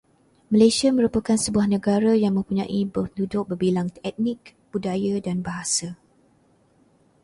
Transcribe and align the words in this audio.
Malaysia 0.51 0.89
merupakan 0.97 1.37
sebuah 1.45 1.67
negara 1.75 2.11
yang 2.23 2.33
mempunyai 2.37 2.81
penduduk 2.93 3.43
berbilang 3.53 3.89
etnik, 4.09 4.41
budaya 4.73 5.15
dan 5.27 5.37
bahasa 5.47 5.89